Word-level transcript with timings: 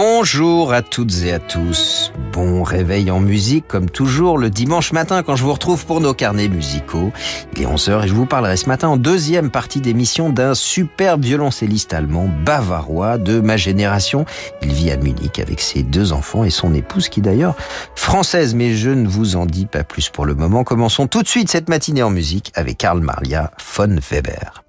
Bonjour 0.00 0.72
à 0.72 0.80
toutes 0.80 1.24
et 1.24 1.32
à 1.32 1.40
tous. 1.40 2.12
Bon 2.32 2.62
réveil 2.62 3.10
en 3.10 3.18
musique 3.18 3.66
comme 3.66 3.90
toujours 3.90 4.38
le 4.38 4.48
dimanche 4.48 4.92
matin 4.92 5.24
quand 5.24 5.34
je 5.34 5.42
vous 5.42 5.52
retrouve 5.52 5.86
pour 5.86 6.00
nos 6.00 6.14
carnets 6.14 6.46
musicaux. 6.46 7.10
Il 7.56 7.62
est 7.62 7.66
11h 7.66 8.04
et 8.04 8.06
je 8.06 8.14
vous 8.14 8.24
parlerai 8.24 8.56
ce 8.56 8.68
matin 8.68 8.86
en 8.90 8.96
deuxième 8.96 9.50
partie 9.50 9.80
d'émission 9.80 10.30
d'un 10.30 10.54
super 10.54 11.18
violoncelliste 11.18 11.94
allemand 11.94 12.30
bavarois 12.44 13.18
de 13.18 13.40
ma 13.40 13.56
génération. 13.56 14.24
Il 14.62 14.72
vit 14.72 14.92
à 14.92 14.96
Munich 14.96 15.40
avec 15.40 15.58
ses 15.58 15.82
deux 15.82 16.12
enfants 16.12 16.44
et 16.44 16.50
son 16.50 16.74
épouse 16.74 17.08
qui 17.08 17.20
d'ailleurs 17.20 17.56
française 17.96 18.54
mais 18.54 18.76
je 18.76 18.90
ne 18.90 19.08
vous 19.08 19.34
en 19.34 19.46
dis 19.46 19.66
pas 19.66 19.82
plus 19.82 20.10
pour 20.10 20.26
le 20.26 20.36
moment. 20.36 20.62
Commençons 20.62 21.08
tout 21.08 21.24
de 21.24 21.28
suite 21.28 21.50
cette 21.50 21.68
matinée 21.68 22.04
en 22.04 22.10
musique 22.10 22.52
avec 22.54 22.78
Karl 22.78 23.00
Maria 23.00 23.50
von 23.74 23.96
Weber. 24.12 24.62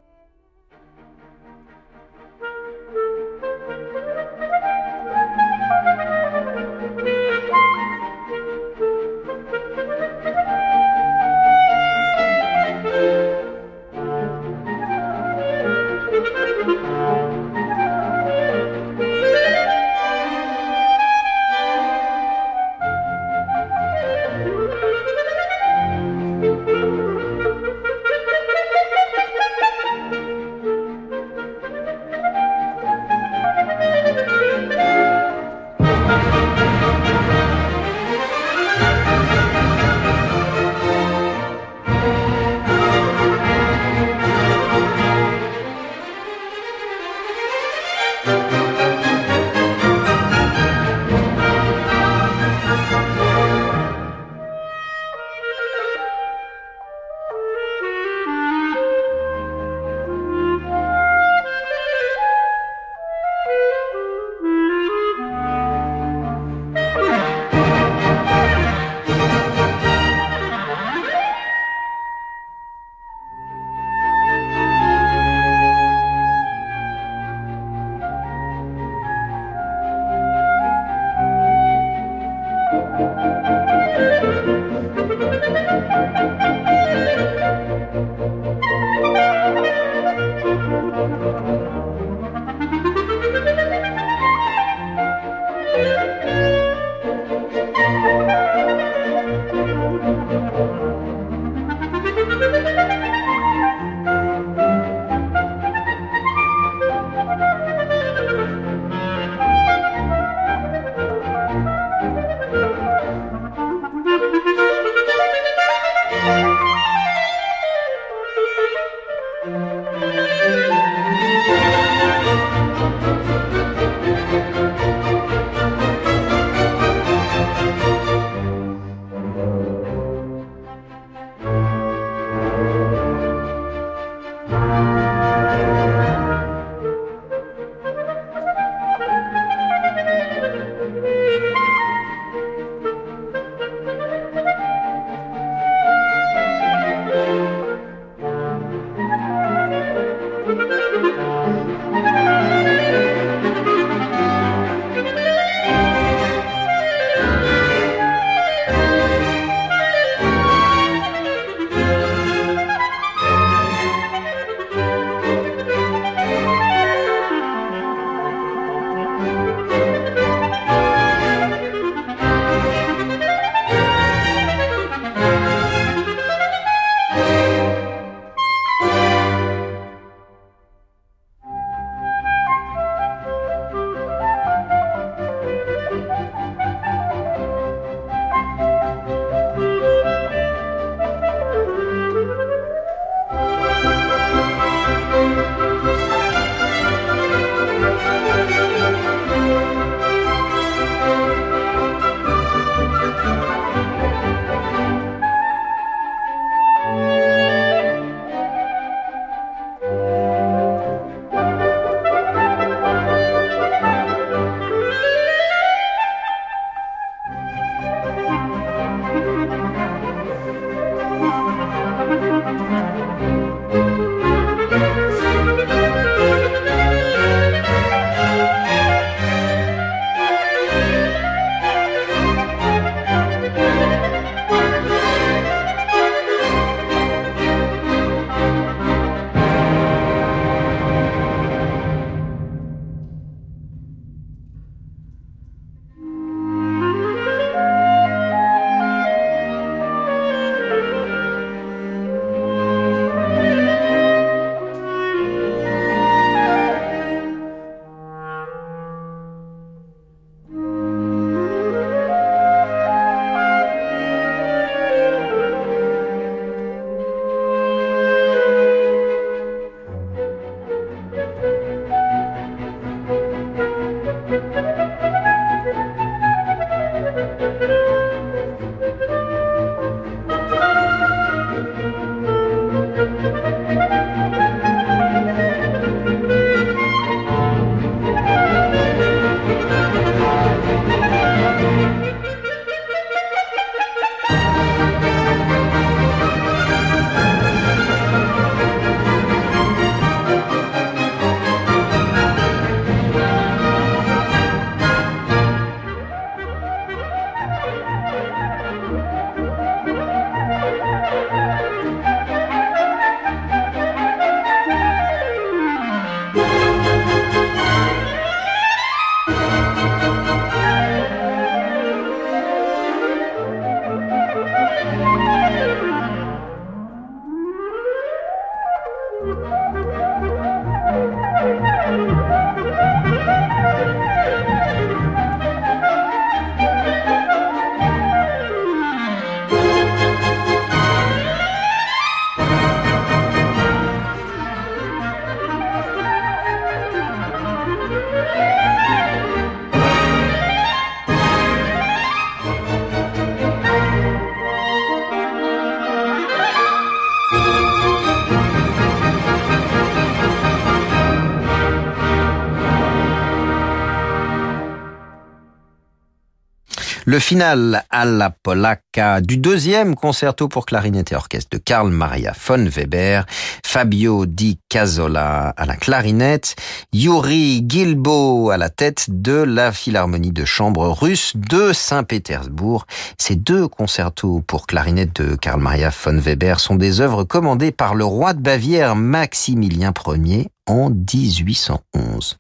Le 367.10 367.18
final 367.18 367.84
alla 367.90 368.30
polacca 368.30 369.20
du 369.20 369.38
deuxième 369.38 369.96
concerto 369.96 370.48
pour 370.48 370.68
clarinette 370.68 371.12
et 371.12 371.16
orchestre 371.16 371.50
de 371.58 371.58
Karl 371.58 371.90
Maria 371.90 372.36
von 372.48 372.64
Weber, 372.68 373.26
Fabio 373.66 374.28
Di 374.28 374.60
Casola 374.70 375.56
à 375.58 375.66
la 375.66 375.76
clarinette, 375.76 376.56
Yuri 376.94 377.66
Gilbo 377.68 378.52
à 378.52 378.58
la 378.58 378.70
tête 378.70 379.08
de 379.10 379.42
la 379.42 379.72
Philharmonie 379.72 380.32
de 380.32 380.46
chambre 380.46 380.88
russe 380.88 381.34
de 381.36 381.74
Saint-Pétersbourg. 381.74 382.86
Ces 383.18 383.36
deux 383.36 383.68
concertos 383.68 384.44
pour 384.46 384.68
clarinette 384.68 385.20
de 385.20 385.36
Karl 385.36 385.60
Maria 385.60 385.90
von 385.90 386.20
Weber 386.20 386.60
sont 386.60 386.76
des 386.76 387.02
œuvres 387.02 387.24
commandées 387.24 387.72
par 387.72 387.96
le 387.96 388.06
roi 388.06 388.34
de 388.34 388.42
Bavière 388.42 388.96
Maximilien 388.96 389.94
Ier 390.06 390.52
en 390.70 390.92
1811. 390.92 392.38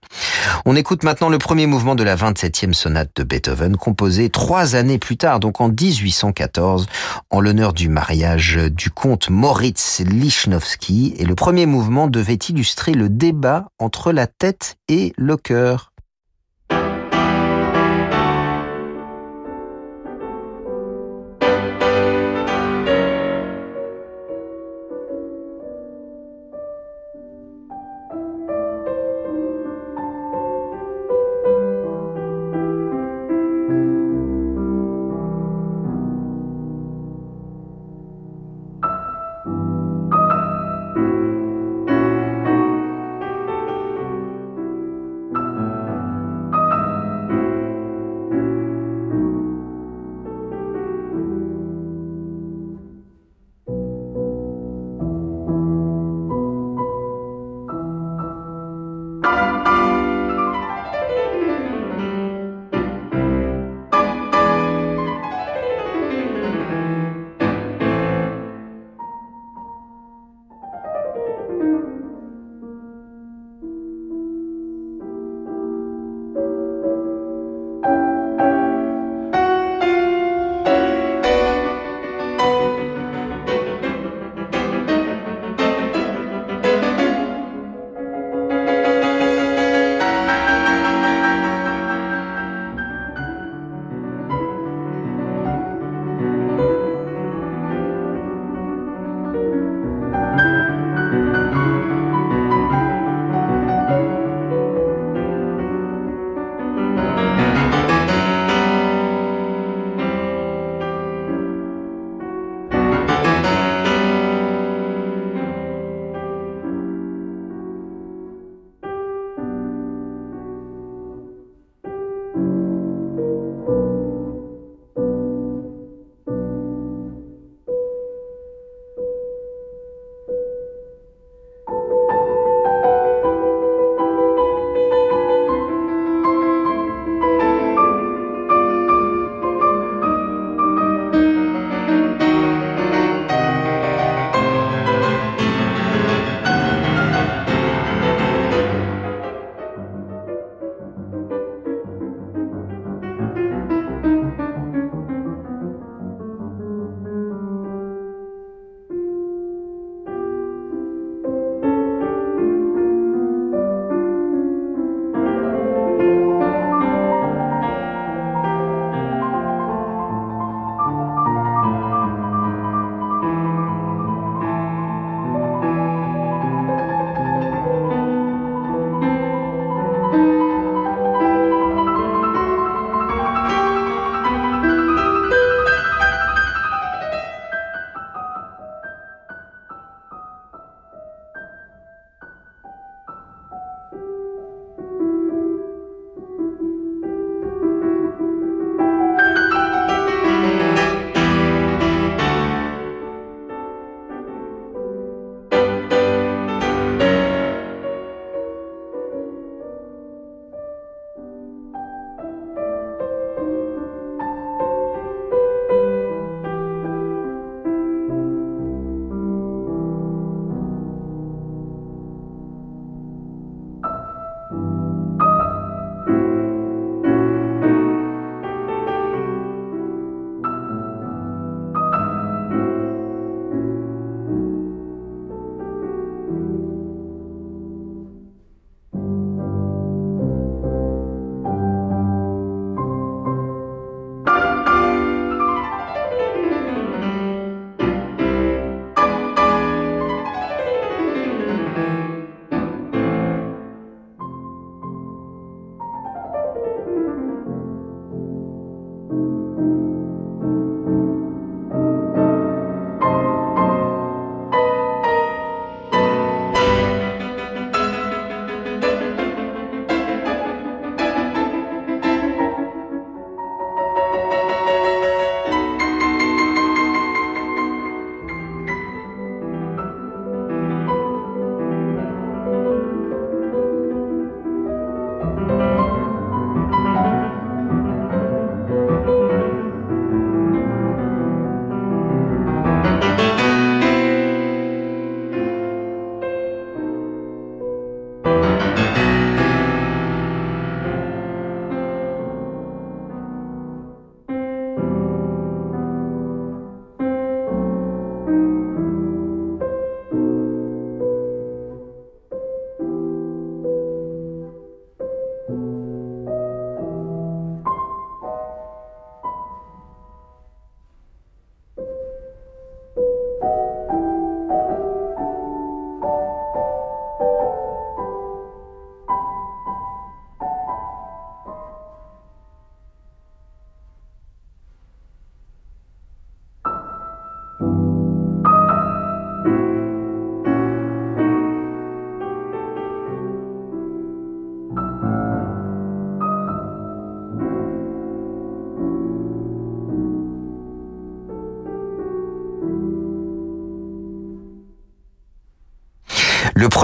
On 0.65 0.75
écoute 0.75 1.03
maintenant 1.03 1.29
le 1.29 1.39
premier 1.39 1.65
mouvement 1.65 1.95
de 1.95 2.03
la 2.03 2.15
27e 2.15 2.73
sonate 2.73 3.09
de 3.15 3.23
Beethoven, 3.23 3.75
composée 3.75 4.29
trois 4.29 4.75
années 4.75 4.99
plus 4.99 5.17
tard, 5.17 5.39
donc 5.39 5.59
en 5.61 5.69
1814, 5.69 6.85
en 7.31 7.41
l'honneur 7.41 7.73
du 7.73 7.89
mariage 7.89 8.59
du 8.71 8.91
comte 8.91 9.29
Moritz 9.29 10.01
Lichnowsky, 10.05 11.15
et 11.17 11.25
le 11.25 11.35
premier 11.35 11.65
mouvement 11.65 12.07
devait 12.07 12.35
illustrer 12.35 12.93
le 12.93 13.09
débat 13.09 13.69
entre 13.79 14.11
la 14.11 14.27
tête 14.27 14.77
et 14.87 15.13
le 15.17 15.35
cœur. 15.35 15.88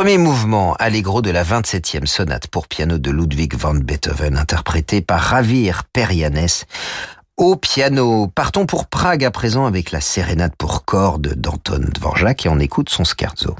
Premier 0.05 0.19
mouvement, 0.19 0.75
Allegro 0.75 1.23
de 1.23 1.31
la 1.31 1.43
27e 1.43 2.05
sonate 2.05 2.45
pour 2.45 2.67
piano 2.67 2.99
de 2.99 3.09
Ludwig 3.09 3.55
van 3.55 3.73
Beethoven, 3.73 4.37
interprété 4.37 5.01
par 5.01 5.19
Ravir 5.19 5.81
Perianes, 5.91 6.67
au 7.37 7.55
piano. 7.55 8.27
Partons 8.27 8.67
pour 8.67 8.85
Prague 8.85 9.25
à 9.25 9.31
présent 9.31 9.65
avec 9.65 9.89
la 9.89 10.01
sérénade 10.01 10.55
pour 10.59 10.85
cordes 10.85 11.33
d'Anton 11.33 11.83
Dvorak 11.91 12.45
et 12.45 12.49
on 12.49 12.59
écoute 12.59 12.89
son 12.89 13.03
scherzo. 13.03 13.55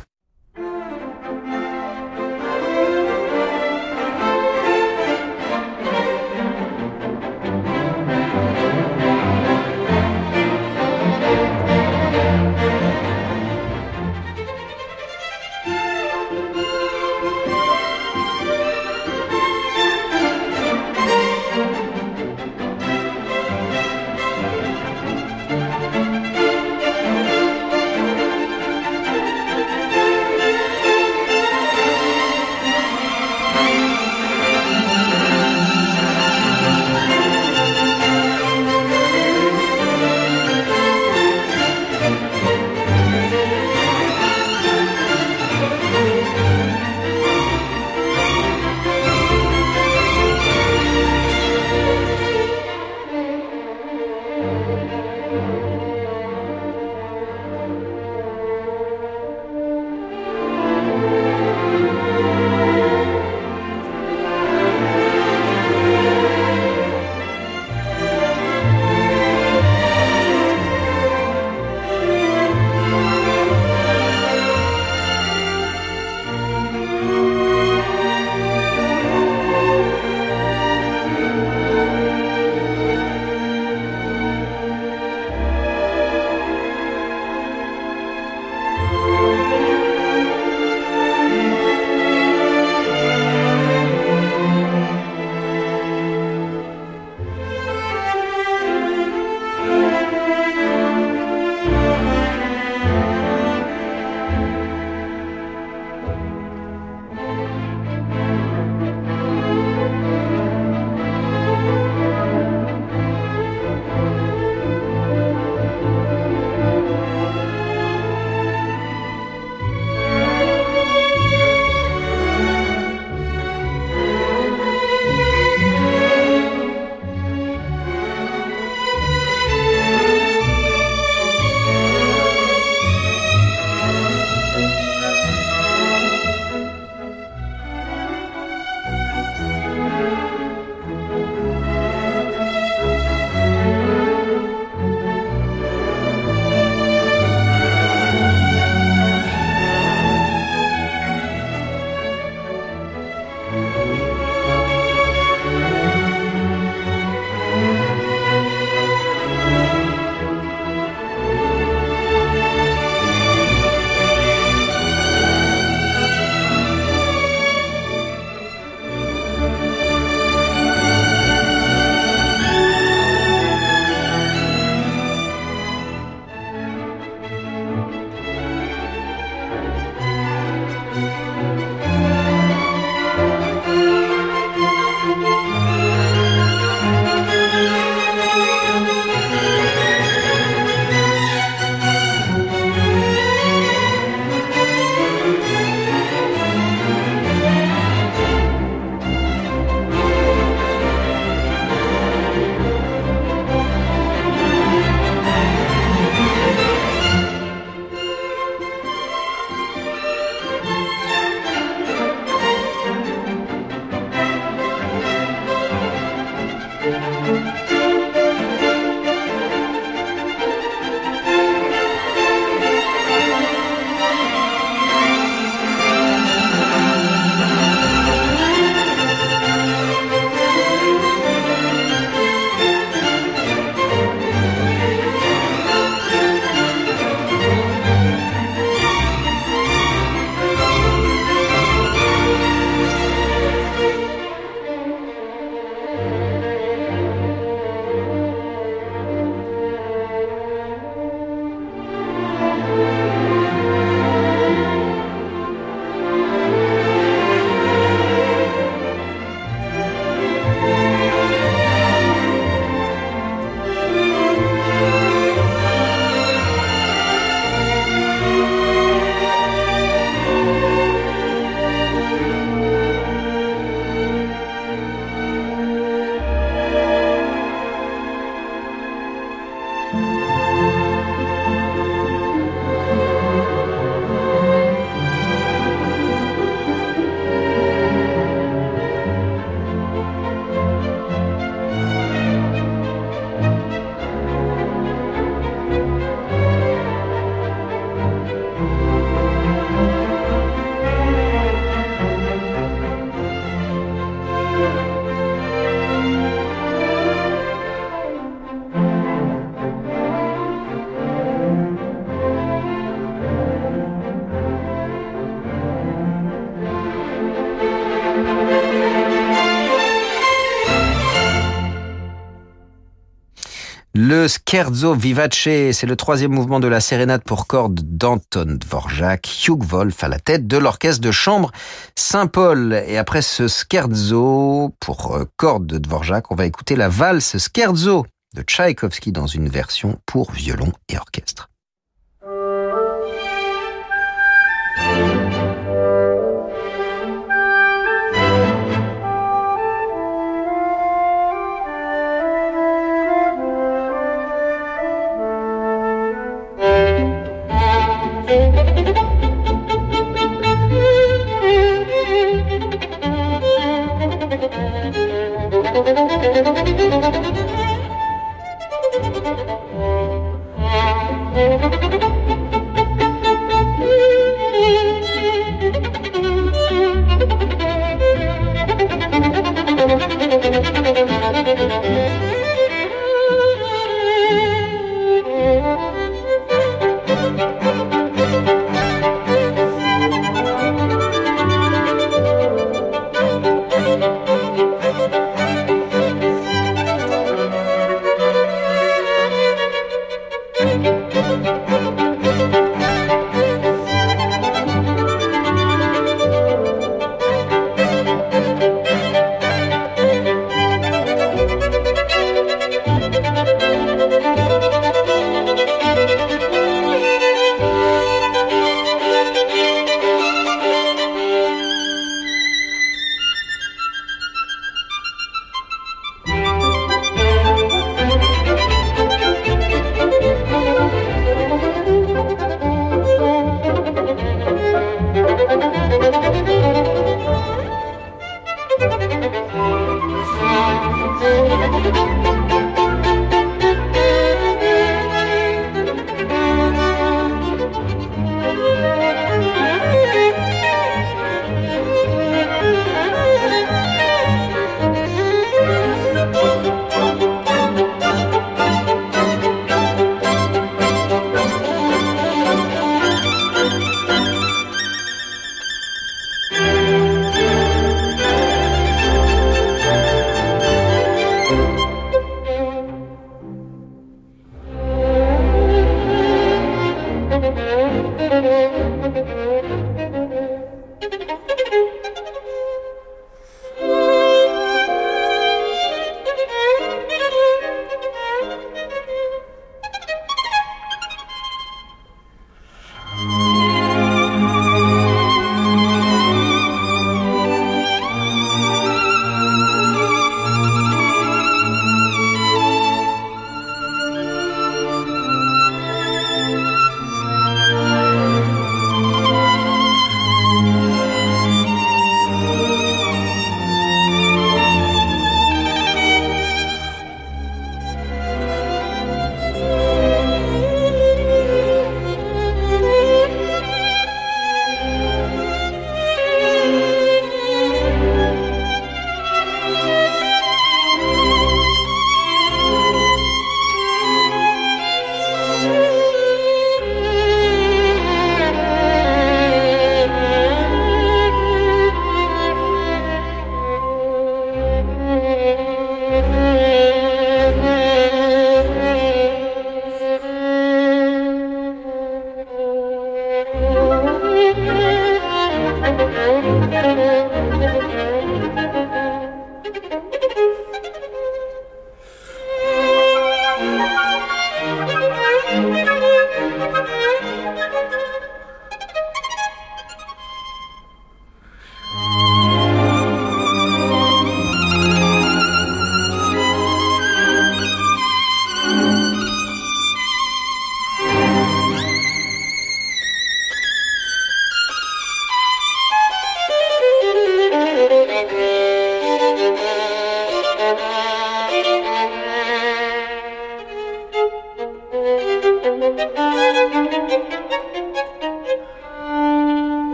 Scherzo 324.28 324.94
Vivace, 324.94 325.32
c'est 325.34 325.86
le 325.86 325.96
troisième 325.96 326.32
mouvement 326.32 326.60
de 326.60 326.68
la 326.68 326.80
sérénade 326.80 327.24
pour 327.24 327.48
cordes 327.48 327.82
d'Anton 327.84 328.58
Dvorak, 328.60 329.28
Hugh 329.48 329.64
Wolf 329.64 330.04
à 330.04 330.08
la 330.08 330.20
tête 330.20 330.48
de 330.48 330.58
l'orchestre 330.58 331.02
de 331.02 331.12
chambre 331.12 331.52
Saint-Paul. 331.96 332.84
Et 332.88 332.98
après 332.98 333.22
ce 333.22 333.48
Scherzo 333.48 334.76
pour 334.80 335.16
euh, 335.16 335.26
cordes 335.38 335.68
de 335.68 335.78
Dvorak, 335.78 336.32
on 336.32 336.36
va 336.36 336.46
écouter 336.46 336.76
la 336.76 336.90
valse 336.90 337.38
Scherzo 337.38 338.06
de 338.36 338.42
Tchaïkovski 338.42 339.12
dans 339.12 339.28
une 339.28 339.50
version 339.50 340.00
pour 340.06 340.32
violon 340.32 340.72
et 340.90 340.98
orchestre. 340.98 341.50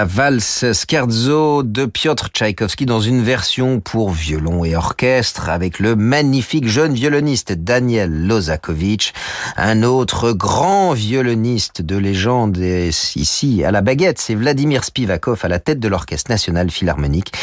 La 0.00 0.06
valse 0.06 0.64
Scherzo 0.72 1.62
de 1.62 1.84
Piotr 1.84 2.30
Tchaïkovski 2.30 2.86
dans 2.86 3.02
une 3.02 3.22
version 3.22 3.80
pour 3.80 4.08
violon 4.12 4.64
et 4.64 4.74
orchestre 4.74 5.50
avec 5.50 5.78
le 5.78 5.94
magnifique 5.94 6.66
jeune 6.66 6.94
violoniste 6.94 7.52
Daniel 7.52 8.26
Lozakovitch, 8.26 9.12
un 9.58 9.82
autre 9.82 10.32
grand 10.32 10.94
violoniste 10.94 11.82
de 11.82 11.98
légende 11.98 12.56
ici 12.56 13.62
à 13.62 13.70
la 13.70 13.82
baguette, 13.82 14.18
c'est 14.18 14.34
Vladimir 14.34 14.84
Spivakov 14.84 15.40
à 15.42 15.48
la 15.48 15.58
tête 15.58 15.80
de 15.80 15.88
l'Orchestre 15.88 16.30
national 16.30 16.70
philharmonique 16.70 17.34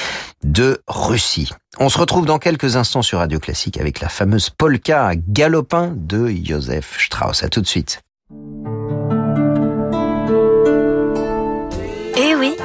de 0.43 0.81
Russie. 0.87 1.51
On 1.77 1.89
se 1.89 1.99
retrouve 1.99 2.25
dans 2.25 2.39
quelques 2.39 2.75
instants 2.75 3.03
sur 3.03 3.19
Radio 3.19 3.39
Classique 3.39 3.79
avec 3.79 3.99
la 3.99 4.09
fameuse 4.09 4.49
polka 4.49 5.11
galopin 5.15 5.93
de 5.95 6.33
Joseph 6.43 6.97
Strauss. 6.99 7.43
À 7.43 7.49
tout 7.49 7.61
de 7.61 7.67
suite. 7.67 8.01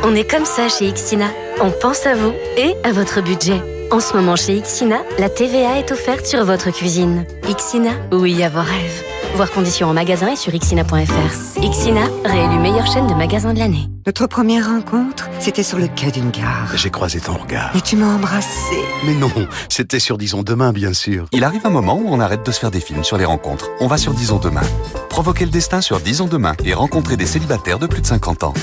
On 0.04 0.14
est 0.14 0.28
comme 0.28 0.44
ça 0.44 0.68
chez 0.68 0.86
Ixina. 0.86 1.28
On 1.60 1.70
pense 1.70 2.06
à 2.06 2.14
vous 2.14 2.32
et 2.56 2.74
à 2.84 2.92
votre 2.92 3.20
budget. 3.22 3.60
En 3.90 4.00
ce 4.00 4.14
moment 4.14 4.36
chez 4.36 4.56
Ixina, 4.56 5.02
la 5.18 5.28
TVA 5.28 5.78
est 5.78 5.92
offerte 5.92 6.26
sur 6.26 6.44
votre 6.44 6.70
cuisine. 6.70 7.24
Ixina, 7.48 7.90
oui 8.10 8.42
à 8.42 8.48
vos 8.48 8.60
rêves. 8.60 9.04
Voir 9.36 9.50
conditions 9.50 9.88
en 9.88 9.94
magasin 9.94 10.32
et 10.32 10.36
sur 10.36 10.54
ixina.fr. 10.54 11.62
Ixina, 11.62 12.02
réélu 12.24 12.58
meilleure 12.58 12.86
chaîne 12.86 13.06
de 13.06 13.14
magasins 13.14 13.54
de 13.54 13.58
l'année. 13.58 13.88
Notre 14.06 14.26
première 14.26 14.66
rencontre, 14.66 15.30
c'était 15.38 15.62
sur 15.62 15.78
le 15.78 15.88
quai 15.88 16.10
d'une 16.10 16.30
gare. 16.30 16.70
J'ai 16.74 16.90
croisé 16.90 17.20
ton 17.20 17.34
regard. 17.34 17.74
Et 17.76 17.80
tu 17.80 17.96
m'as 17.96 18.14
embrassé. 18.14 18.76
Mais 19.06 19.14
non, 19.14 19.30
c'était 19.68 20.00
sur 20.00 20.18
Disons 20.18 20.42
Demain, 20.42 20.72
bien 20.72 20.92
sûr. 20.92 21.26
Il 21.32 21.44
arrive 21.44 21.64
un 21.64 21.70
moment 21.70 21.96
où 21.96 22.08
on 22.08 22.20
arrête 22.20 22.44
de 22.44 22.52
se 22.52 22.60
faire 22.60 22.70
des 22.70 22.80
films 22.80 23.04
sur 23.04 23.16
les 23.16 23.24
rencontres. 23.24 23.70
On 23.80 23.86
va 23.86 23.96
sur 23.96 24.12
Disons 24.12 24.38
Demain. 24.38 24.62
Provoquer 25.08 25.44
le 25.44 25.50
destin 25.50 25.80
sur 25.80 26.00
Disons 26.00 26.26
Demain 26.26 26.54
et 26.64 26.74
rencontrer 26.74 27.16
des 27.16 27.26
célibataires 27.26 27.78
de 27.78 27.86
plus 27.86 28.02
de 28.02 28.06
50 28.06 28.44
ans. 28.44 28.54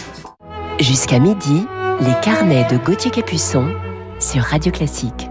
Jusqu'à 0.80 1.20
midi, 1.20 1.68
les 2.00 2.14
carnets 2.24 2.66
de 2.72 2.78
Gauthier 2.78 3.12
Capuçon 3.12 3.68
sur 4.18 4.42
Radio 4.44 4.72
Classique. 4.72 5.29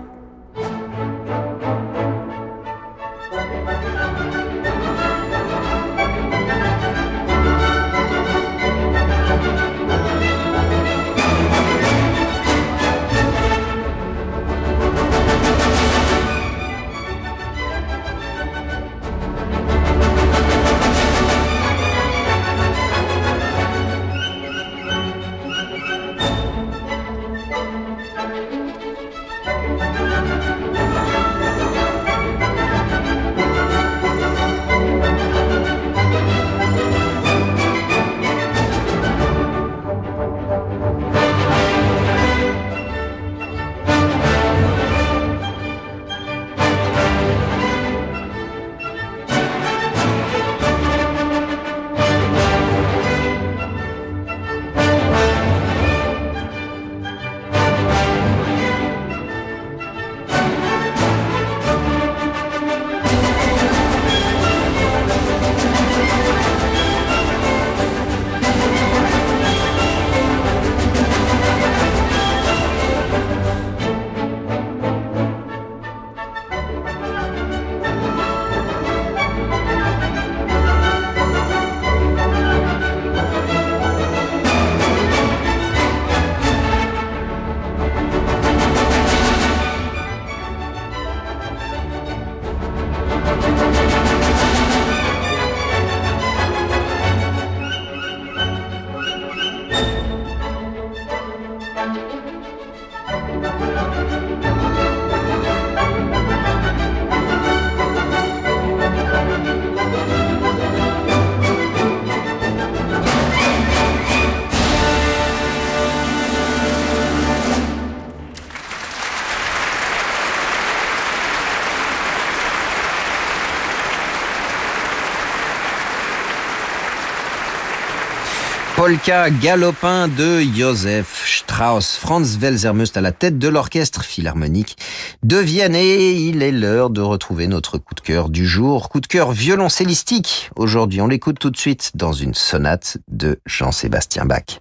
Polka 128.88 129.28
galopin 129.42 130.08
de 130.08 130.48
Joseph 130.56 131.27
Strauss. 131.58 131.96
Franz 131.96 132.38
Welsermust 132.38 132.96
à 132.96 133.00
la 133.00 133.10
tête 133.10 133.36
de 133.36 133.48
l'orchestre 133.48 134.04
philharmonique 134.04 134.76
de 135.24 135.38
Vienne. 135.38 135.74
Et 135.74 136.12
il 136.12 136.40
est 136.40 136.52
l'heure 136.52 136.88
de 136.88 137.00
retrouver 137.00 137.48
notre 137.48 137.78
coup 137.78 137.96
de 137.96 138.00
cœur 138.00 138.28
du 138.28 138.46
jour. 138.46 138.88
Coup 138.88 139.00
de 139.00 139.08
cœur 139.08 139.32
violoncellistique. 139.32 140.52
Aujourd'hui, 140.54 141.00
on 141.00 141.08
l'écoute 141.08 141.40
tout 141.40 141.50
de 141.50 141.56
suite 141.56 141.90
dans 141.96 142.12
une 142.12 142.34
sonate 142.34 142.98
de 143.08 143.40
Jean-Sébastien 143.44 144.24
Bach. 144.24 144.60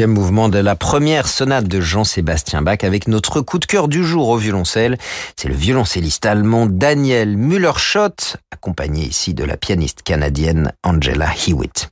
deuxième 0.00 0.14
mouvement 0.14 0.48
de 0.48 0.58
la 0.58 0.76
première 0.76 1.28
sonate 1.28 1.68
de 1.68 1.78
Jean-Sébastien 1.78 2.62
Bach 2.62 2.78
avec 2.84 3.06
notre 3.06 3.42
coup 3.42 3.58
de 3.58 3.66
cœur 3.66 3.86
du 3.86 4.02
jour 4.02 4.30
au 4.30 4.38
violoncelle. 4.38 4.96
C'est 5.36 5.48
le 5.48 5.54
violoncelliste 5.54 6.24
allemand 6.24 6.64
Daniel 6.64 7.36
Müller-Schott, 7.36 8.38
accompagné 8.50 9.04
ici 9.04 9.34
de 9.34 9.44
la 9.44 9.58
pianiste 9.58 10.00
canadienne 10.00 10.72
Angela 10.84 11.28
Hewitt. 11.46 11.90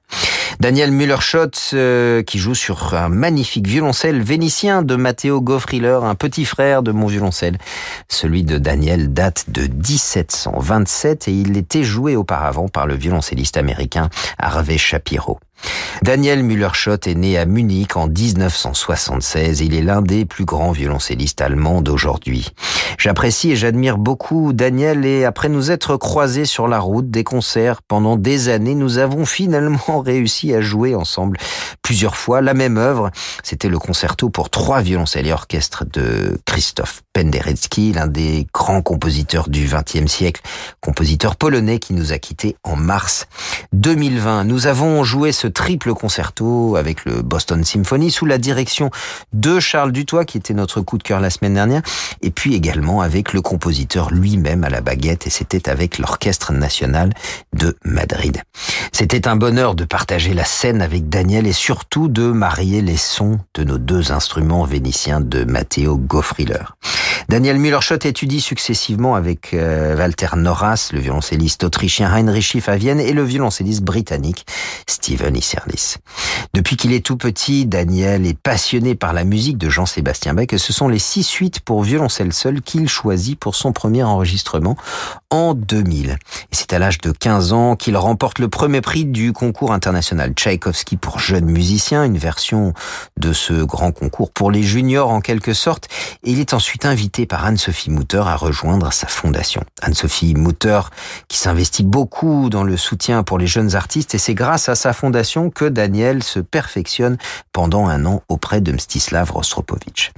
Daniel 0.59 0.91
Müller-Schott, 0.91 1.73
euh, 1.75 2.23
qui 2.23 2.39
joue 2.39 2.55
sur 2.55 2.95
un 2.95 3.11
magnifique 3.11 3.67
violoncelle 3.67 4.23
vénitien 4.23 4.81
de 4.81 4.97
Matteo 4.97 5.43
Goffriller, 5.43 6.01
un 6.03 6.15
petit 6.15 6.47
frère 6.47 6.83
de 6.83 6.93
mon 6.93 7.09
violoncelle. 7.09 7.59
Celui 8.09 8.43
de 8.43 8.57
Daniel 8.57 9.13
date 9.13 9.45
de 9.49 9.67
1727 9.67 11.29
et 11.29 11.33
il 11.33 11.59
était 11.59 11.85
joué 11.85 12.17
auparavant 12.17 12.69
par 12.69 12.87
le 12.87 12.95
violoncelliste 12.95 13.59
américain 13.59 14.09
Harvey 14.39 14.79
Shapiro. 14.79 15.41
Daniel 16.03 16.43
Müller-Schott 16.43 17.07
est 17.07 17.15
né 17.15 17.39
à 17.39 17.45
Munich 17.45 17.97
en 17.97 18.07
1976. 18.07 19.61
Il 19.61 19.75
est 19.75 19.83
l'un 19.83 20.01
des 20.01 20.25
plus 20.25 20.45
grands 20.45 20.73
violoncellistes 20.73 21.41
allemands 21.41 21.81
d'aujourd'hui. 21.81 22.51
J'apprécie 22.99 23.51
et 23.51 23.57
j'admire 23.57 23.99
beaucoup 23.99 24.53
Daniel 24.53 25.05
et 25.05 25.25
après 25.25 25.49
nous 25.49 25.71
être 25.71 25.97
croisés 25.97 26.45
sur 26.45 26.69
la 26.69 26.79
route 26.79 27.11
des 27.11 27.25
concerts 27.25 27.83
pendant 27.83 28.17
des 28.17 28.49
années, 28.49 28.75
nous 28.75 28.99
avons 28.99 29.27
finalement 29.27 30.01
réussi 30.05 30.55
à 30.55 30.61
jouer 30.61 30.95
ensemble 30.95 31.39
plusieurs 31.83 32.17
fois 32.17 32.41
la 32.43 32.55
même 32.55 32.77
œuvre. 32.77 33.11
C'était 33.43 33.69
le 33.69 33.79
concerto 33.79 34.31
pour 34.31 34.51
trois 34.51 34.81
violoncelles 34.83 35.27
et 35.27 35.33
orchestres 35.33 35.85
de 35.85 36.39
Christophe 36.45 37.03
Penderecki, 37.13 37.93
l'un 37.93 38.07
des 38.07 38.47
grands 38.53 38.83
compositeurs 38.83 39.49
du 39.49 39.67
XXe 39.67 40.07
siècle, 40.11 40.43
compositeur 40.81 41.37
polonais 41.37 41.79
qui 41.79 41.95
nous 41.95 42.13
a 42.13 42.19
quittés 42.19 42.57
en 42.63 42.77
mars 42.77 43.27
2020. 43.73 44.45
Nous 44.45 44.67
avons 44.67 45.03
joué 45.03 45.33
ce 45.33 45.48
triple 45.51 45.95
concerto 45.95 46.77
avec 46.77 47.05
le 47.05 47.23
Boston 47.23 47.65
Symphony 47.65 48.11
sous 48.11 48.27
la 48.27 48.39
direction 48.39 48.91
de 49.33 49.61
Charles 49.61 49.93
Dutoit 49.93 50.25
qui 50.25 50.39
était 50.39 50.55
notre 50.55 50.81
coup 50.81 50.99
de 50.99 51.03
cœur 51.03 51.21
la 51.21 51.31
semaine 51.31 51.55
dernière 51.55 51.83
et 52.23 52.31
puis 52.31 52.55
également 52.55 53.01
avec 53.01 53.33
le 53.33 53.41
compositeur 53.41 54.11
lui-même 54.11 54.65
à 54.65 54.71
la 54.71 54.81
baguette 54.81 55.27
et 55.27 55.31
c'était 55.31 55.69
avec 55.69 55.99
l'Orchestre 55.99 56.53
national 56.53 57.13
de 57.53 57.77
Madrid. 57.85 58.43
C'était 58.93 59.29
un 59.29 59.37
bonheur 59.37 59.75
de 59.75 59.85
partager 59.85 60.35
la 60.35 60.45
scène 60.45 60.83
avec 60.83 61.09
Daniel 61.09 61.47
et 61.47 61.53
surtout 61.53 62.09
de 62.09 62.31
marier 62.31 62.83
les 62.83 62.97
sons 62.97 63.39
de 63.55 63.65
nos 63.65 63.79
deux 63.79 64.13
instruments 64.13 64.65
vénitiens 64.65 65.21
de 65.21 65.45
Matteo 65.45 65.97
Goffriller. 65.97 66.65
Daniel 67.29 67.59
Müller-Schott 67.59 68.07
étudie 68.07 68.41
successivement 68.41 69.15
avec 69.15 69.53
euh, 69.53 69.95
Walter 69.97 70.29
Norras, 70.37 70.91
le 70.93 71.01
violoncelliste 71.01 71.63
autrichien 71.63 72.11
Heinrich 72.11 72.43
Schiff 72.43 72.69
à 72.69 72.77
Vienne 72.77 73.01
et 73.01 73.13
le 73.13 73.23
violoncelliste 73.23 73.83
britannique 73.83 74.47
Steven 74.87 75.37
Isserlis. 75.39 75.97
Depuis 76.55 76.77
qu'il 76.77 76.93
est 76.93 77.05
tout 77.05 77.17
petit, 77.17 77.67
Daniel 77.67 78.27
est 78.27 78.39
passionné 78.39 78.95
par 78.95 79.13
la 79.13 79.25
musique 79.25 79.59
de 79.59 79.69
Jean-Sébastien 79.69 80.35
Bach 80.35 80.47
et 80.51 80.59
ce 80.59 80.73
sont 80.73 80.89
les 80.89 80.99
six 80.99 81.23
suites 81.23 81.61
pour 81.61 81.83
violoncelle 81.83 82.33
seul 82.33 82.61
qu'il 82.61 82.89
choisit 82.89 83.39
pour 83.39 83.55
son 83.55 83.73
premier 83.73 84.03
enregistrement 84.03 84.77
en 85.31 85.55
2000. 85.55 86.11
Et 86.11 86.17
c'est 86.53 86.73
à 86.73 86.79
l'âge 86.79 86.99
de 86.99 87.13
15 87.13 87.53
ans 87.53 87.77
qu'il 87.77 87.97
remporte 87.97 88.39
le 88.39 88.49
premier 88.49 88.81
prix 88.81 89.05
du 89.05 89.33
concours 89.33 89.73
international 89.73 90.33
Tchaïkovski 90.33 90.97
pour 90.97 91.19
jeunes 91.19 91.47
musiciens, 91.47 92.05
une 92.05 92.19
version 92.19 92.73
de 93.17 93.33
ce 93.33 93.63
grand 93.63 93.93
concours 93.93 94.31
pour 94.31 94.51
les 94.51 94.63
juniors 94.63 95.11
en 95.11 95.21
quelque 95.21 95.55
sorte. 95.55 95.89
Et 96.25 96.33
il 96.33 96.41
est 96.41 96.55
ensuite 96.55 96.85
invité 96.85 97.27
par 97.27 97.45
Anne-Sophie 97.45 97.91
Mutter 97.91 98.23
à 98.25 98.37
rejoindre 98.37 98.93
sa 98.93 99.07
fondation. 99.07 99.63
Anne-Sophie 99.83 100.35
Mutter 100.35 100.81
qui 101.29 101.39
s'investit 101.39 101.85
beaucoup 101.85 102.49
dans 102.51 102.65
le 102.65 102.77
soutien 102.77 103.23
pour 103.23 103.39
les 103.39 103.47
jeunes 103.47 103.75
artistes 103.75 104.15
et 104.15 104.19
c'est 104.19 104.35
grâce 104.35 104.69
à 104.69 104.75
sa 104.75 104.93
fondation 104.93 105.28
que 105.55 105.67
Daniel 105.67 106.23
se 106.23 106.41
perfectionne 106.41 107.19
pendant 107.53 107.87
un 107.87 108.07
an 108.07 108.23
auprès 108.29 108.61
de 108.61 108.73
Mstislav 108.73 109.31
Rostropovitch. 109.31 110.13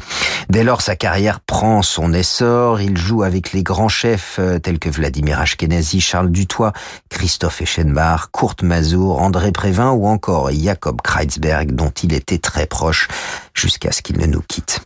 Dès 0.49 0.63
lors, 0.63 0.83
sa 0.83 0.97
carrière 0.97 1.41
prend 1.41 1.83
son 1.83 2.13
essor. 2.13 2.81
Il 2.81 2.97
joue 2.97 3.23
avec 3.23 3.53
les 3.53 3.63
grands 3.63 3.89
chefs 3.89 4.37
euh, 4.39 4.59
tels 4.59 4.79
que 4.79 4.89
Vladimir 4.89 5.41
Ashkenazi, 5.41 6.01
Charles 6.01 6.31
Dutoit, 6.31 6.73
Christophe 7.09 7.63
Eschenbach, 7.63 8.29
Kurt 8.33 8.63
Mazur, 8.63 9.21
André 9.21 9.53
Prévin 9.53 9.91
ou 9.91 10.07
encore 10.07 10.51
Jakob 10.51 11.01
Kreitzberg 11.03 11.73
dont 11.73 11.91
il 11.91 12.13
était 12.13 12.39
très 12.39 12.67
proche 12.67 13.09
jusqu'à 13.55 13.93
ce 13.93 14.03
qu'il 14.03 14.19
ne 14.19 14.27
nous 14.27 14.43
quitte. 14.43 14.81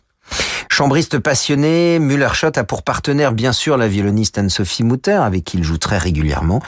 Chambriste 0.75 1.19
passionné, 1.19 1.99
Müller-Schott 1.99 2.57
a 2.57 2.65
pour 2.65 2.83
partenaire 2.83 3.31
bien 3.31 3.53
sûr 3.53 3.77
la 3.77 3.87
violoniste 3.87 4.37
Anne-Sophie 4.37 4.83
Mutter 4.83 5.13
avec 5.13 5.45
qui 5.45 5.57
il 5.57 5.63
joue 5.63 5.77
très 5.77 5.97
régulièrement, 5.97 6.61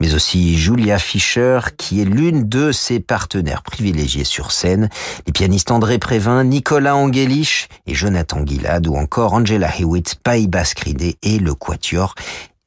mais 0.00 0.14
aussi 0.14 0.58
Julia 0.58 0.98
Fischer 0.98 1.60
qui 1.76 2.00
est 2.00 2.04
l'une 2.04 2.48
de 2.48 2.72
ses 2.72 2.98
partenaires 2.98 3.62
privilégiés 3.62 4.24
sur 4.24 4.50
scène, 4.50 4.88
les 5.28 5.32
pianistes 5.32 5.70
André 5.70 5.98
Prévin, 5.98 6.42
Nicolas 6.42 6.96
Angelich 6.96 7.68
et 7.86 7.94
Jonathan 7.94 8.40
Guillade 8.40 8.88
ou 8.88 8.96
encore 8.96 9.34
Angela 9.34 9.70
Hewitt, 9.78 10.16
Paï 10.24 10.48
Bascridé 10.48 11.16
et 11.22 11.38
le 11.38 11.54
quatuor 11.54 12.16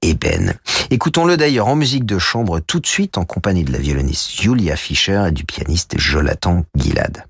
Eben. 0.01 0.53
Écoutons-le 0.91 1.35
d'ailleurs 1.35 1.67
en 1.67 1.75
musique 1.75 2.05
de 2.05 2.19
chambre 2.19 2.61
tout 2.61 2.79
de 2.79 2.87
suite 2.87 3.17
en 3.17 3.25
compagnie 3.25 3.65
de 3.65 3.73
la 3.73 3.79
violoniste 3.79 4.39
Julia 4.39 4.77
Fischer 4.77 5.25
et 5.27 5.31
du 5.31 5.43
pianiste 5.43 5.97
Jonathan 5.97 6.63
Guillade. 6.77 7.25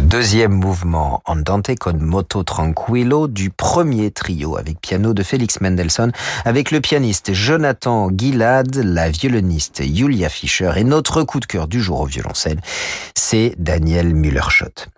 Deuxième 0.00 0.52
mouvement 0.52 1.22
Andante 1.24 1.76
con 1.78 1.98
moto 2.00 2.42
tranquillo 2.42 3.28
du 3.28 3.50
premier 3.50 4.10
trio 4.10 4.56
avec 4.56 4.80
piano 4.80 5.12
de 5.12 5.22
Félix 5.22 5.60
Mendelssohn 5.60 6.10
avec 6.44 6.70
le 6.70 6.80
pianiste 6.80 7.32
Jonathan 7.32 8.10
Gilad, 8.10 8.74
la 8.76 9.10
violoniste 9.10 9.82
Julia 9.82 10.28
Fischer 10.28 10.72
et 10.76 10.84
notre 10.84 11.22
coup 11.22 11.38
de 11.40 11.46
cœur 11.46 11.68
du 11.68 11.80
jour 11.80 12.00
au 12.00 12.06
violoncelle, 12.06 12.60
c'est 13.14 13.54
Daniel 13.58 14.14
Müller-Schott. 14.14 14.88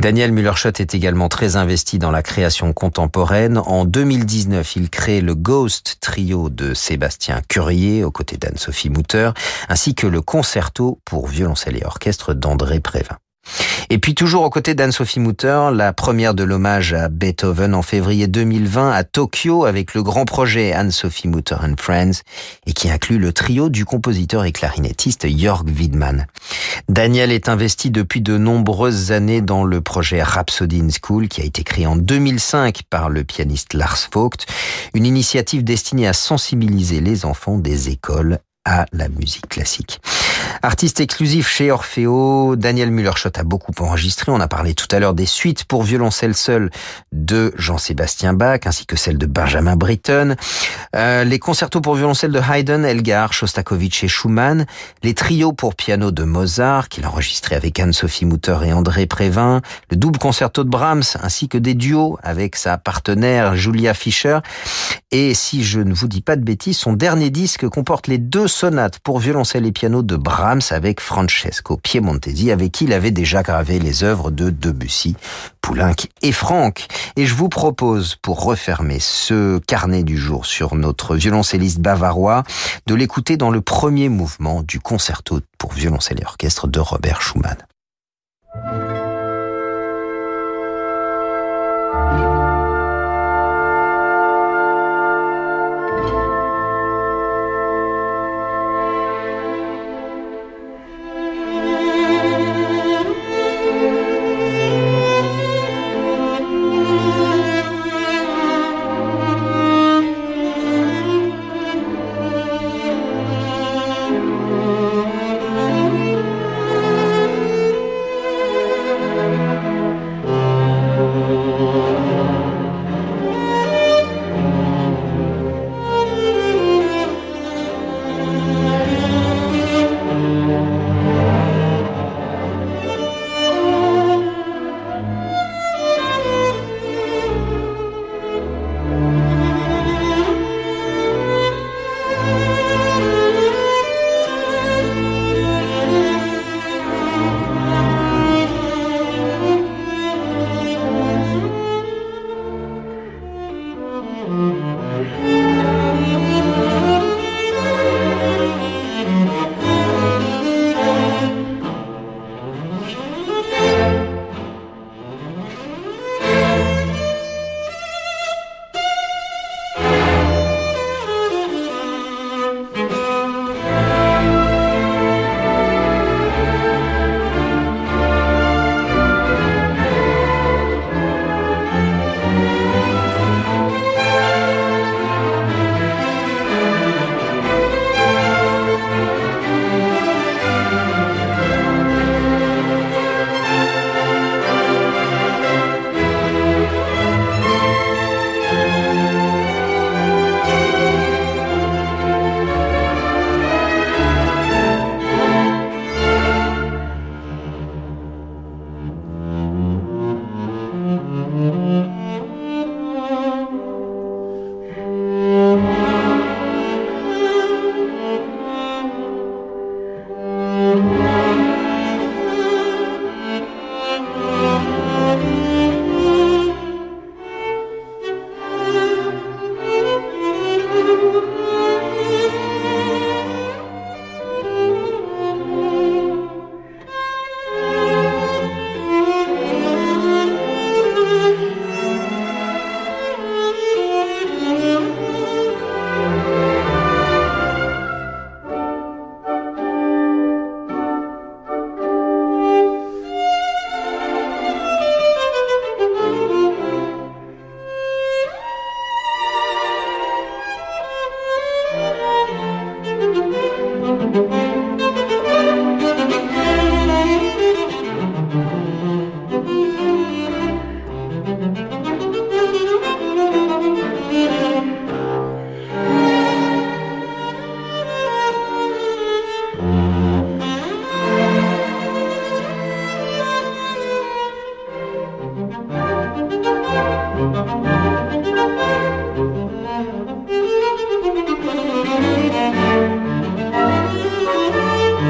Daniel 0.00 0.32
Müller-Schott 0.32 0.80
est 0.80 0.94
également 0.94 1.28
très 1.28 1.56
investi 1.56 1.98
dans 1.98 2.10
la 2.10 2.22
création 2.22 2.72
contemporaine. 2.72 3.58
En 3.58 3.84
2019, 3.84 4.76
il 4.76 4.90
crée 4.90 5.20
le 5.20 5.34
Ghost 5.34 5.98
Trio 6.00 6.48
de 6.50 6.74
Sébastien 6.74 7.42
Curier 7.48 8.04
aux 8.04 8.10
côtés 8.10 8.36
d'Anne-Sophie 8.36 8.90
Mutter, 8.90 9.30
ainsi 9.68 9.94
que 9.94 10.06
le 10.06 10.20
concerto 10.20 11.00
pour 11.04 11.26
violoncelle 11.26 11.76
et 11.76 11.84
orchestre 11.84 12.34
d'André 12.34 12.80
Prévin. 12.80 13.18
Et 13.90 13.98
puis 13.98 14.14
toujours 14.14 14.42
aux 14.42 14.50
côtés 14.50 14.74
d'Anne-Sophie 14.74 15.20
Mutter, 15.20 15.70
la 15.72 15.92
première 15.92 16.34
de 16.34 16.44
l'hommage 16.44 16.92
à 16.92 17.08
Beethoven 17.08 17.74
en 17.74 17.82
février 17.82 18.26
2020 18.26 18.92
à 18.92 19.04
Tokyo 19.04 19.64
avec 19.64 19.94
le 19.94 20.02
grand 20.02 20.24
projet 20.24 20.72
Anne-Sophie 20.72 21.28
Mutter 21.28 21.56
and 21.62 21.74
Friends 21.78 22.22
et 22.66 22.72
qui 22.72 22.90
inclut 22.90 23.18
le 23.18 23.32
trio 23.32 23.68
du 23.68 23.84
compositeur 23.84 24.44
et 24.44 24.52
clarinettiste 24.52 25.26
Jörg 25.28 25.68
Widmann. 25.68 26.26
Daniel 26.88 27.32
est 27.32 27.48
investi 27.48 27.90
depuis 27.90 28.20
de 28.20 28.36
nombreuses 28.36 29.12
années 29.12 29.40
dans 29.40 29.64
le 29.64 29.80
projet 29.80 30.22
Rhapsody 30.22 30.80
in 30.80 30.88
School 30.90 31.28
qui 31.28 31.40
a 31.40 31.44
été 31.44 31.62
créé 31.62 31.86
en 31.86 31.96
2005 31.96 32.82
par 32.90 33.08
le 33.08 33.24
pianiste 33.24 33.74
Lars 33.74 34.08
Vogt, 34.12 34.46
une 34.94 35.06
initiative 35.06 35.64
destinée 35.64 36.06
à 36.06 36.12
sensibiliser 36.12 37.00
les 37.00 37.24
enfants 37.24 37.58
des 37.58 37.88
écoles 37.88 38.38
à 38.68 38.84
la 38.92 39.08
musique 39.08 39.48
classique. 39.48 40.00
Artiste 40.62 41.00
exclusif 41.00 41.48
chez 41.48 41.70
Orfeo, 41.70 42.54
Daniel 42.56 42.90
Müller-Schott 42.90 43.38
a 43.38 43.42
beaucoup 43.42 43.72
enregistré. 43.80 44.30
On 44.30 44.40
a 44.40 44.48
parlé 44.48 44.74
tout 44.74 44.86
à 44.90 44.98
l'heure 44.98 45.14
des 45.14 45.24
suites 45.24 45.64
pour 45.64 45.82
violoncelle 45.82 46.34
seul 46.34 46.70
de 47.10 47.54
Jean-Sébastien 47.56 48.34
Bach, 48.34 48.60
ainsi 48.66 48.84
que 48.84 48.96
celles 48.96 49.16
de 49.16 49.26
Benjamin 49.26 49.76
Britten. 49.76 50.36
Euh, 50.94 51.24
les 51.24 51.38
concertos 51.38 51.80
pour 51.80 51.94
violoncelle 51.94 52.32
de 52.32 52.40
Haydn, 52.40 52.84
Elgar, 52.84 53.32
Shostakovich 53.32 54.04
et 54.04 54.08
Schumann. 54.08 54.66
Les 55.02 55.14
trios 55.14 55.52
pour 55.52 55.74
piano 55.74 56.10
de 56.10 56.24
Mozart, 56.24 56.88
qu'il 56.88 57.04
a 57.04 57.08
enregistré 57.08 57.56
avec 57.56 57.80
Anne-Sophie 57.80 58.26
Mutter 58.26 58.58
et 58.66 58.72
André 58.72 59.06
Prévin. 59.06 59.62
Le 59.90 59.96
double 59.96 60.18
concerto 60.18 60.62
de 60.62 60.68
Brahms, 60.68 61.16
ainsi 61.22 61.48
que 61.48 61.56
des 61.56 61.74
duos 61.74 62.18
avec 62.22 62.56
sa 62.56 62.76
partenaire 62.76 63.56
Julia 63.56 63.94
Fischer. 63.94 64.40
Et 65.10 65.32
si 65.32 65.64
je 65.64 65.80
ne 65.80 65.94
vous 65.94 66.08
dis 66.08 66.20
pas 66.20 66.36
de 66.36 66.44
bêtises, 66.44 66.76
son 66.76 66.92
dernier 66.92 67.30
disque 67.30 67.66
comporte 67.68 68.08
les 68.08 68.18
deux 68.18 68.48
sonates 68.58 68.98
pour 68.98 69.20
violoncelle 69.20 69.66
et 69.66 69.70
piano 69.70 70.02
de 70.02 70.16
Brahms 70.16 70.62
avec 70.70 71.00
Francesco 71.00 71.76
Piemontesi, 71.76 72.50
avec 72.50 72.72
qui 72.72 72.86
il 72.86 72.92
avait 72.92 73.12
déjà 73.12 73.44
gravé 73.44 73.78
les 73.78 74.02
œuvres 74.02 74.32
de 74.32 74.50
Debussy, 74.50 75.14
Poulenc 75.60 75.94
et 76.22 76.32
Franck. 76.32 76.88
Et 77.14 77.24
je 77.24 77.34
vous 77.34 77.48
propose, 77.48 78.16
pour 78.16 78.42
refermer 78.42 78.98
ce 78.98 79.58
carnet 79.60 80.02
du 80.02 80.18
jour 80.18 80.44
sur 80.44 80.74
notre 80.74 81.14
violoncelliste 81.14 81.78
bavarois, 81.78 82.42
de 82.88 82.96
l'écouter 82.96 83.36
dans 83.36 83.52
le 83.52 83.60
premier 83.60 84.08
mouvement 84.08 84.64
du 84.64 84.80
concerto 84.80 85.38
pour 85.56 85.72
violoncelle 85.72 86.18
et 86.20 86.26
orchestre 86.26 86.66
de 86.66 86.80
Robert 86.80 87.22
Schumann. 87.22 87.58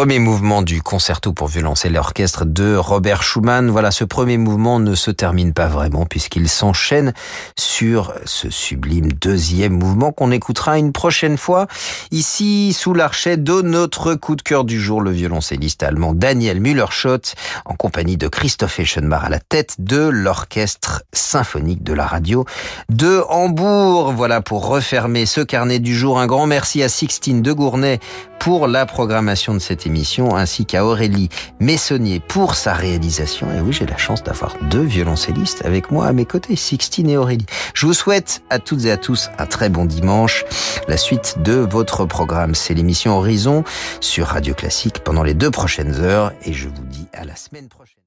premier 0.00 0.18
mouvement 0.18 0.62
du 0.62 0.80
concerto 0.80 1.34
pour 1.34 1.48
violoncelle 1.48 1.94
et 1.94 1.98
orchestre 1.98 2.46
de 2.46 2.74
Robert 2.74 3.22
Schumann. 3.22 3.68
Voilà, 3.68 3.90
ce 3.90 4.04
premier 4.04 4.38
mouvement 4.38 4.80
ne 4.80 4.94
se 4.94 5.10
termine 5.10 5.52
pas 5.52 5.66
vraiment 5.66 6.06
puisqu'il 6.06 6.48
s'enchaîne 6.48 7.12
sur 7.58 8.14
ce 8.24 8.48
sublime 8.48 9.12
deuxième 9.12 9.74
mouvement 9.74 10.10
qu'on 10.10 10.30
écoutera 10.30 10.78
une 10.78 10.92
prochaine 10.92 11.36
fois 11.36 11.66
ici 12.12 12.72
sous 12.72 12.94
l'archet 12.94 13.36
de 13.36 13.60
notre 13.60 14.14
coup 14.14 14.36
de 14.36 14.40
cœur 14.42 14.64
du 14.64 14.80
jour, 14.80 15.02
le 15.02 15.10
violoncelliste 15.10 15.82
allemand 15.82 16.14
Daniel 16.14 16.62
Müller-Schott 16.62 17.34
en 17.66 17.74
compagnie 17.74 18.16
de 18.16 18.28
Christophe 18.28 18.80
Eschenbach 18.80 19.24
à 19.24 19.28
la 19.28 19.38
tête 19.38 19.76
de 19.80 19.98
l'orchestre 19.98 21.02
symphonique 21.12 21.82
de 21.82 21.92
la 21.92 22.06
radio 22.06 22.46
de 22.88 23.22
Hambourg. 23.28 24.14
Voilà 24.14 24.40
pour 24.40 24.66
refermer 24.66 25.26
ce 25.26 25.42
carnet 25.42 25.78
du 25.78 25.94
jour. 25.94 26.18
Un 26.18 26.26
grand 26.26 26.46
merci 26.46 26.82
à 26.82 26.88
Sixtine 26.88 27.42
de 27.42 27.52
Gournay 27.52 28.00
pour 28.40 28.66
la 28.66 28.86
programmation 28.86 29.52
de 29.54 29.58
cette 29.58 29.86
émission, 29.86 30.34
ainsi 30.34 30.64
qu'à 30.64 30.84
Aurélie 30.84 31.28
Messonnier 31.60 32.20
pour 32.20 32.54
sa 32.54 32.72
réalisation. 32.72 33.46
Et 33.54 33.60
oui, 33.60 33.72
j'ai 33.72 33.86
la 33.86 33.98
chance 33.98 34.22
d'avoir 34.22 34.56
deux 34.70 34.82
violoncellistes 34.82 35.64
avec 35.64 35.90
moi 35.90 36.06
à 36.06 36.12
mes 36.12 36.24
côtés, 36.24 36.56
Sixtine 36.56 37.10
et 37.10 37.18
Aurélie. 37.18 37.46
Je 37.74 37.86
vous 37.86 37.92
souhaite 37.92 38.42
à 38.48 38.58
toutes 38.58 38.86
et 38.86 38.90
à 38.90 38.96
tous 38.96 39.28
un 39.38 39.46
très 39.46 39.68
bon 39.68 39.84
dimanche. 39.84 40.44
La 40.88 40.96
suite 40.96 41.36
de 41.42 41.52
votre 41.52 42.06
programme, 42.06 42.54
c'est 42.54 42.74
l'émission 42.74 43.18
Horizon 43.18 43.62
sur 44.00 44.28
Radio 44.28 44.54
Classique 44.54 45.00
pendant 45.04 45.22
les 45.22 45.34
deux 45.34 45.50
prochaines 45.50 46.00
heures. 46.00 46.32
Et 46.44 46.54
je 46.54 46.68
vous 46.68 46.84
dis 46.86 47.06
à 47.12 47.24
la 47.24 47.36
semaine 47.36 47.68
prochaine. 47.68 47.99